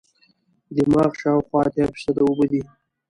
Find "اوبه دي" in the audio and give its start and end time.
2.25-2.61